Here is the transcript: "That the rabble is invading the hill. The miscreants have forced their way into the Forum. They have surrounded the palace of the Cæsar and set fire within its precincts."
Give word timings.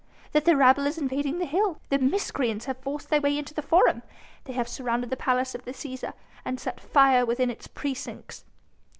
"That 0.31 0.45
the 0.45 0.55
rabble 0.57 0.87
is 0.87 0.97
invading 0.97 1.37
the 1.37 1.45
hill. 1.45 1.79
The 1.89 1.99
miscreants 1.99 2.65
have 2.65 2.79
forced 2.79 3.09
their 3.11 3.21
way 3.21 3.37
into 3.37 3.53
the 3.53 3.61
Forum. 3.61 4.01
They 4.45 4.53
have 4.53 4.67
surrounded 4.67 5.11
the 5.11 5.15
palace 5.15 5.53
of 5.53 5.63
the 5.63 5.73
Cæsar 5.73 6.13
and 6.43 6.59
set 6.59 6.79
fire 6.79 7.23
within 7.23 7.51
its 7.51 7.67
precincts." 7.67 8.43